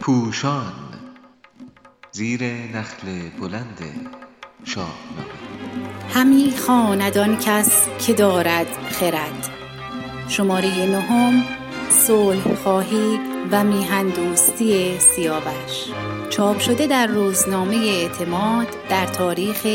[0.00, 0.72] پوشان
[2.12, 3.78] زیر نخل بلند
[4.64, 5.42] شاهنامه
[6.14, 9.48] همی خواند کس که دارد خرد.
[10.28, 11.44] شماره نهم
[11.88, 13.20] صلح خواهی
[13.50, 15.86] و میهن دوستی سیاوش.
[16.30, 19.66] چاپ شده در روزنامه اعتماد در تاریخ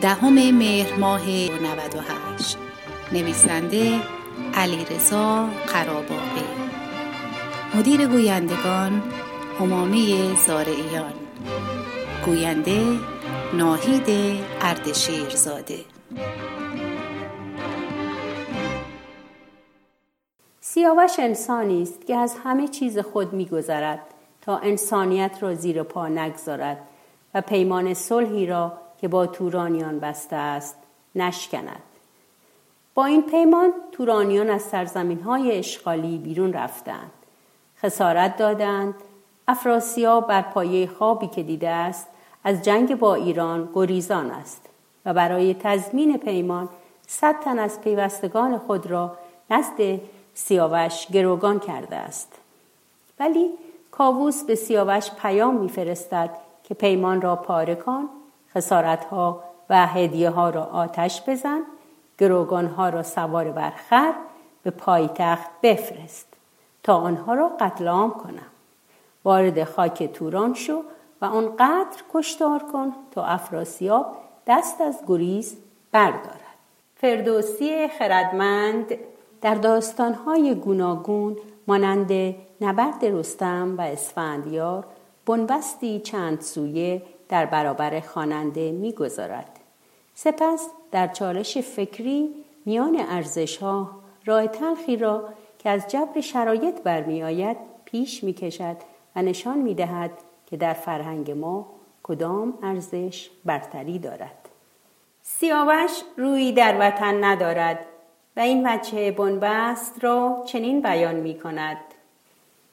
[0.00, 2.56] دهم مهر ماه 98
[3.12, 4.00] نویسنده
[4.54, 6.44] علیرضا قراباقی
[7.74, 9.02] مدیر گویندگان
[9.60, 11.12] همامه زارعیان.
[12.26, 12.98] گوینده
[13.52, 15.78] ناهید اردشیرزاده.
[20.60, 24.00] سیاوش انسانی است که از همه چیز خود میگذرد
[24.40, 26.78] تا انسانیت را زیر پا نگذارد
[27.34, 30.76] و پیمان صلحی را که با تورانیان بسته است
[31.14, 31.91] نشکند.
[32.94, 37.10] با این پیمان تورانیان از سرزمین های اشغالی بیرون رفتند.
[37.82, 38.94] خسارت دادند.
[39.48, 42.06] افراسیاب بر پایه خوابی که دیده است
[42.44, 44.60] از جنگ با ایران گریزان است
[45.06, 46.68] و برای تضمین پیمان
[47.06, 49.16] صد تن از پیوستگان خود را
[49.50, 50.00] نزد
[50.34, 52.32] سیاوش گروگان کرده است.
[53.20, 53.50] ولی
[53.90, 56.30] کاووس به سیاوش پیام میفرستد
[56.64, 58.08] که پیمان را پاره کن
[58.54, 61.60] خسارتها و هدیه ها را آتش بزن
[62.22, 64.14] گروگان ها را سوار بر خر
[64.62, 66.26] به پایتخت بفرست
[66.82, 68.46] تا آنها را قتل عام کنم.
[69.24, 70.82] وارد خاک توران شو
[71.20, 74.06] و آنقدر کشتار کن تا افراسیاب
[74.46, 75.56] دست از گریز
[75.92, 76.56] بردارد.
[76.96, 78.94] فردوسی خردمند
[79.40, 84.84] در داستانهای گوناگون مانند نبرد رستم و اسفندیار
[85.26, 89.61] بنبستی چند سویه در برابر خواننده می‌گذارد.
[90.14, 92.34] سپس در چالش فکری
[92.64, 93.90] میان ارزش ها
[94.26, 95.28] راه تلخی را
[95.58, 98.76] که از جبر شرایط برمیآید پیش می‌کشد
[99.16, 100.10] و نشان می‌دهد
[100.46, 101.66] که در فرهنگ ما
[102.02, 104.48] کدام ارزش برتری دارد.
[105.22, 107.78] سیاوش روی در وطن ندارد
[108.36, 111.76] و این بچه بنبست را چنین بیان می کند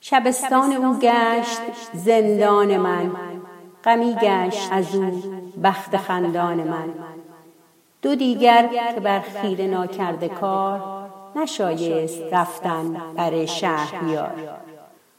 [0.00, 1.60] شبستان او گشت
[1.94, 3.10] زندان من.
[3.84, 5.41] غمی گشت از او.
[5.64, 6.88] بخت خندان من.
[8.02, 10.80] دو دیگر که بر خیره ناکرده کار
[11.36, 14.32] نشایست رفتن بر شهریار.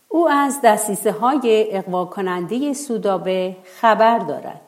[0.10, 4.62] او از دستیسه های اقوا کننده سودابه خبر دارد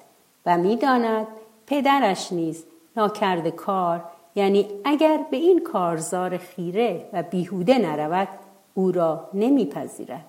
[0.46, 1.28] و می‌داند
[1.68, 2.64] پدرش نیز
[2.98, 4.04] ناکرده کار
[4.36, 8.28] یعنی اگر به این کارزار خیره و بیهوده نرود
[8.74, 10.26] او را نمیپذیرد.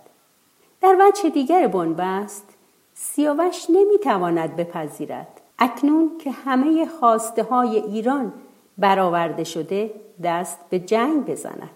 [0.80, 2.48] در وجه دیگر بنبست
[2.94, 5.35] سیاوش نمی‌تواند بپذیرد.
[5.59, 8.33] اکنون که همه خواسته های ایران
[8.78, 9.91] برآورده شده
[10.22, 11.71] دست به جنگ بزند.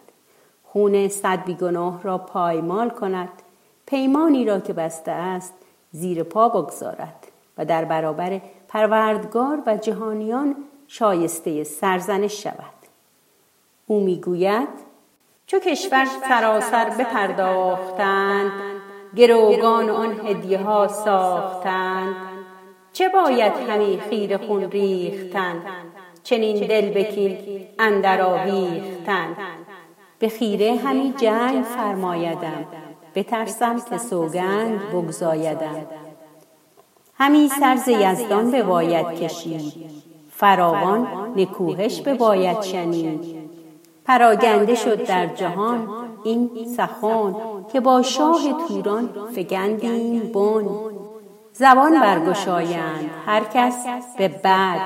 [0.64, 3.28] خون صد بیگناه را پایمال کند.
[3.86, 5.54] پیمانی را که بسته است
[5.92, 7.26] زیر پا بگذارد
[7.58, 12.80] و در برابر پروردگار و جهانیان شایسته سرزنش شود.
[13.86, 14.68] او می‌گوید
[15.46, 18.52] چو کشور سراسر بپرداختند
[19.16, 22.29] گروگان آن هدیه ها ساختند.
[23.00, 25.62] چه باید همی خیر خون ریختن؟
[26.22, 27.38] چنین دل بکین
[27.78, 29.36] اندر آویختن.
[30.18, 32.66] به خیره همی جنگ فرمایدم
[33.14, 35.86] بترسم که سوگند بگزایدم.
[37.14, 39.72] همی سرز یزدان به باید کشید
[40.30, 43.50] فراوان نکوهش به باید شنید.
[44.04, 45.88] پراگنده شد در جهان
[46.24, 47.34] این سخن
[47.72, 50.99] که با شاه توران فگندیم بن.
[51.60, 53.10] زبان برگشایند.
[53.26, 53.86] هر کس
[54.18, 54.80] به بد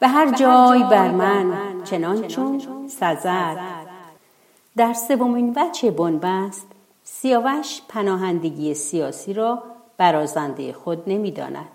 [0.00, 1.52] به هر جای بر من
[1.84, 3.56] چنان چون سزد.
[4.76, 6.66] در سومین وجه بنبست
[7.04, 9.62] سیاوش پناهندگی سیاسی را
[9.96, 11.68] برازنده خود نمی‌داند.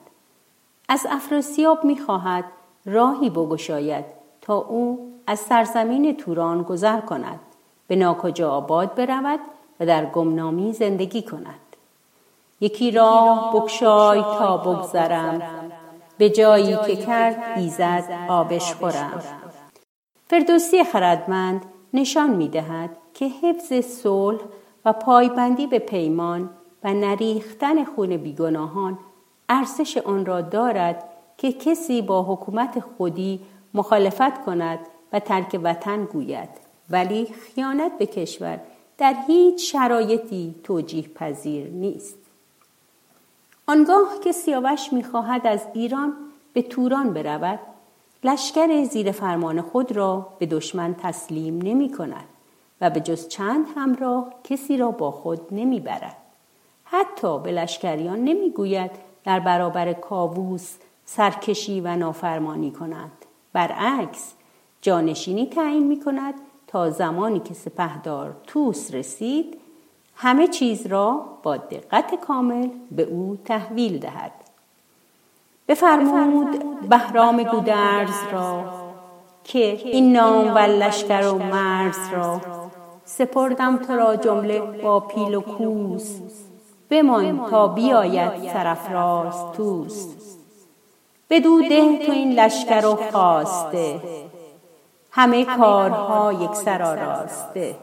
[0.90, 2.46] از افراسیاب می‌خواهد
[2.86, 4.06] راهی بگشاید
[4.42, 7.40] تا او از سرزمین توران گذر کند.
[7.88, 9.40] به ناکجا آباد برود
[9.80, 11.61] و در گمنامی زندگی کند.
[12.62, 15.42] یکی راه بکشای تا بگذرم.
[16.18, 19.22] به جایی که کرد ایزد آبش خورم.
[20.28, 24.40] فردوسی خردمند نشان می دهد که حفظ صلح
[24.86, 26.50] و پایبندی به پیمان
[26.84, 29.00] و نریختن خون بیگناهان
[29.50, 31.04] ارزش آن را دارد
[31.38, 33.40] که کسی با حکومت خودی
[33.74, 34.80] مخالفت کند
[35.14, 36.50] و ترک وطن گوید.
[36.90, 38.60] ولی خیانت به کشور
[38.98, 42.21] در هیچ شرایطی توجیه پذیر نیست.
[43.68, 46.14] آنگاه که سیاوش می‌خواهد از ایران
[46.54, 47.60] به توران برود
[48.24, 52.26] لشکر زیر فرمان خود را به دشمن تسلیم نمی کند
[52.82, 56.18] و به جز چند همراه کسی را با خود نمی‌برد.
[56.84, 58.92] حتی به لشکریان نمی‌گوید
[59.24, 60.76] در برابر کاووس
[61.06, 63.26] سرکشی و نافرمانی کنند.
[63.54, 64.34] برعکس
[64.82, 66.34] جانشینی تعیین می کند
[66.68, 69.61] تا زمانی که سپهدار توس رسید
[70.16, 74.32] همه چیز را با دقت کامل به او تحویل دهد.
[75.68, 78.64] بفرمود بهرام گودرز را
[79.44, 82.42] که این نام و لشکر و مرز را
[83.06, 86.20] سپردم تو را جمله با پیل و کوس
[86.90, 90.40] بمان تا بیاید سرفراز توست.
[91.30, 94.02] بدو ده تو این لشکر و خواسته
[95.12, 97.76] همه کارها یک سر آراسته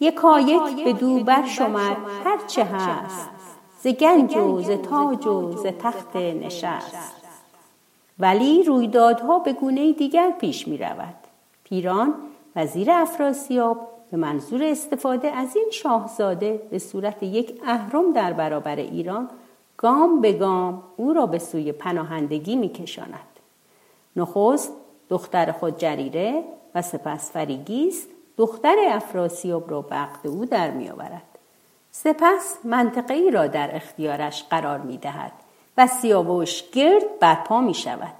[0.00, 3.28] یکایک به دو بر شمر هرچه هست.
[3.80, 7.16] ز گنج و ز تاج و ز تخت نشست.
[8.18, 11.14] ولی رویدادها به گونه دیگر پیش می رود
[11.64, 12.14] پیران
[12.56, 19.28] وزیر افراسیاب به منظور استفاده از این شاهزاده به صورت یک اهرم در برابر ایران
[19.76, 23.26] گام به گام او را به سوی پناهندگی می کشاند.
[24.16, 24.72] نخست
[25.08, 26.44] دختر خود جریره
[26.74, 31.22] و سپس فریگیست دختر افراسیاب را به عقد او در می آورد.
[31.90, 35.32] سپس منطقه ای را در اختیارش قرار می دهد
[35.76, 38.14] و سیاوش گرد برپا می شود.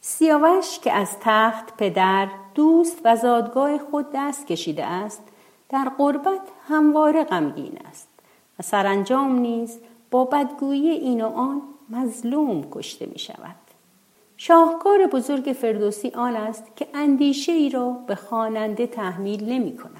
[0.00, 5.22] سیاوش که از تخت پدر دوست و زادگاه خود دست کشیده است
[5.68, 8.08] در قربت همواره غمگین است
[8.58, 9.78] و سرانجام نیز
[10.10, 13.65] با بدگویی این و آن مظلوم کشته می شود.
[14.36, 19.92] شاهکار بزرگ فردوسی آن است که اندیشه ای را به خواننده تحمیل نمی کند.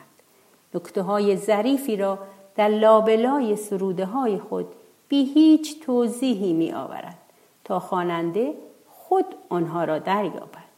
[0.74, 2.18] نکته های ظریفی را
[2.56, 4.66] در لابلای سروده های خود
[5.08, 7.18] بی هیچ توضیحی می آورد
[7.64, 8.54] تا خواننده
[8.90, 10.76] خود آنها را دریابد.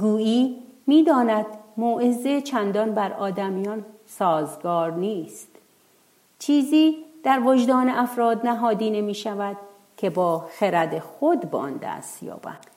[0.00, 0.56] گویی
[0.86, 1.46] می‌داند
[1.76, 5.48] موعظه چندان بر آدمیان سازگار نیست.
[6.38, 9.56] چیزی در وجدان افراد نهادینه می شود
[9.96, 12.75] که با خرد خود به آن دست یابند.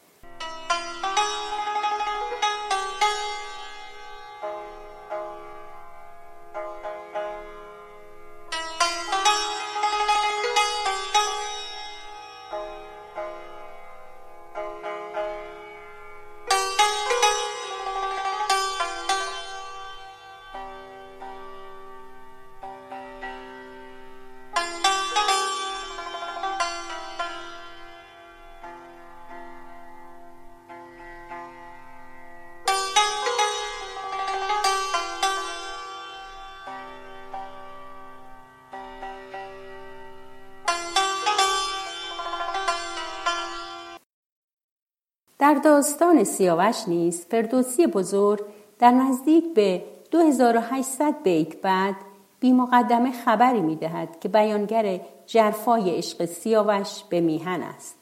[45.39, 48.45] در داستان سیاوش نیز فردوسی بزرگ
[48.79, 51.95] در نزدیک به 2800 بیت بعد
[52.39, 57.97] بی مقدمه خبری می دهد که بیانگر جرفای عشق سیاوش به میهن است.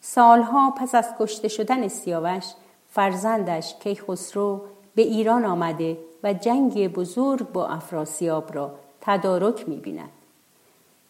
[0.00, 2.44] سالها پس از کشته شدن سیاوش
[2.90, 4.60] فرزندش کیخسرو
[4.94, 10.10] به ایران آمده و جنگ بزرگ با افراسیاب را تدارک می بیند.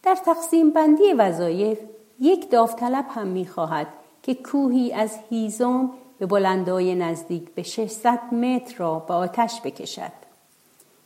[0.02, 1.78] در تقسیم بندی وظایف
[2.20, 3.86] یک داوطلب هم می خواهد
[4.22, 10.12] که کوهی از هیزم به بلندای نزدیک به 600 متر را به آتش بکشد.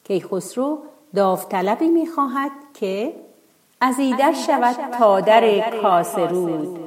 [0.05, 0.79] کیخسرو
[1.15, 3.13] داوطلبی می‌خواهد که
[3.81, 6.79] از ایدر شود تا در کاسرود.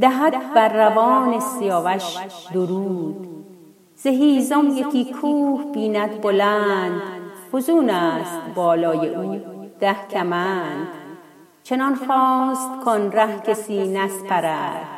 [0.00, 2.16] دهد بر روان سیاوش
[2.54, 3.28] درود.
[3.96, 7.02] ز هیزم یکی کوه بیند بلند.
[7.52, 9.40] فزون است بالای او.
[9.80, 10.88] ده کمند.
[11.62, 14.91] چنان خواست کن ره کسی نسپرد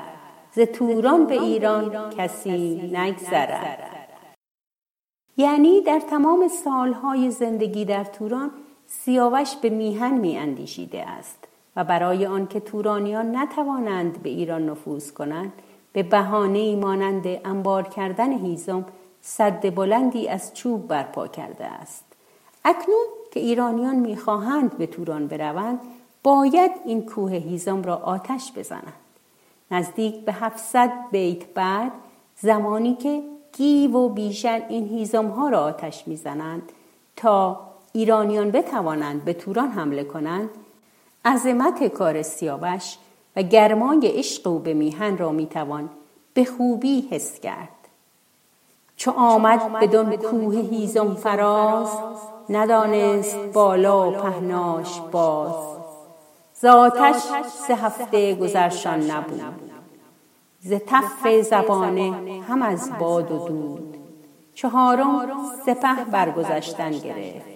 [0.55, 3.91] ز توران به ایران کسی نگذرد.
[5.37, 8.51] یعنی در تمام سالهای زندگی در توران
[8.87, 15.53] سیاوش به میهن می اندیشیده است و برای آنکه تورانیان نتوانند به ایران نفوذ کنند
[15.93, 18.85] به بهانه مانند انبار کردن هیزم
[19.21, 22.05] صد بلندی از چوب برپا کرده است.
[22.65, 25.81] اکنون که ایرانیان می‌خواهند به توران بروند
[26.23, 29.04] باید این کوه هیزم را آتش بزنند.
[29.71, 31.93] نزدیک به 700 بیت بعد
[32.41, 36.73] زمانی که گیو و بیشن این هیزم ها را آتش می‌زنند
[37.17, 37.61] تا
[37.93, 40.51] ایرانیان بتوانند به توران حمله کنند
[41.25, 42.97] عظمت کار سیاوش
[43.37, 45.91] و گرمای عشق و به میهن را می‌توان
[46.35, 47.69] به خوبی حس کرد.
[48.97, 51.89] چو آمد به دون کوه هیزم فراز
[52.51, 55.84] ندانست بالا پهناش باز.
[56.65, 59.41] زاتش سه هفته گذرشان نبود.
[60.61, 63.97] ز تف زبانه هم از باد و دود.
[64.55, 67.47] چهارم سپه برگذشتن گرفت.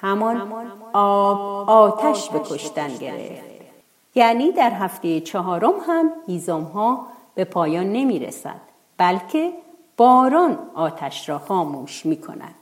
[0.00, 0.52] همان
[0.92, 3.42] آب آتش به کشتن گرفت.
[4.14, 8.60] یعنی در هفته چهارم هم هیزم ها به پایان نمی رسد
[8.96, 9.52] بلکه
[9.96, 12.61] باران آتش را خاموش می کند